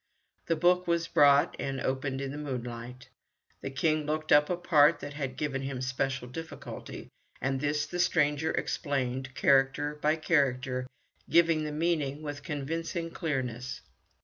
The 0.47 0.55
book 0.55 0.87
was 0.87 1.07
brought 1.07 1.55
and 1.59 1.79
opened 1.79 2.21
in 2.21 2.31
the 2.31 2.37
moonlight. 2.39 3.09
The 3.61 3.69
King 3.69 4.07
looked 4.07 4.31
up 4.31 4.49
a 4.49 4.57
part 4.57 4.99
that 4.99 5.13
had 5.13 5.37
given 5.37 5.61
him 5.61 5.79
special 5.79 6.27
difficulty, 6.27 7.09
and 7.39 7.59
this 7.61 7.85
the 7.85 7.99
stranger 7.99 8.49
explained 8.49 9.35
character 9.35 9.93
by 9.93 10.15
character, 10.15 10.87
giving 11.29 11.65
the 11.65 11.71
meaning 11.71 12.23
with 12.23 12.41
convincing 12.41 13.11
clearness. 13.11 13.81